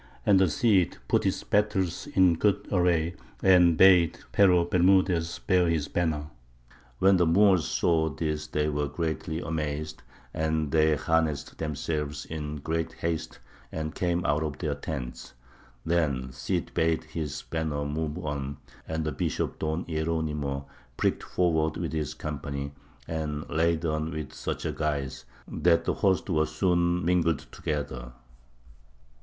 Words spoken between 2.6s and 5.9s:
array, and bade Pero Bermudez bear his